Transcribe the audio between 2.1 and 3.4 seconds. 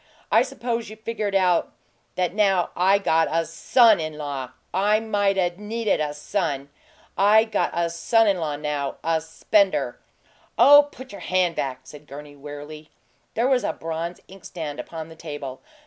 that now I got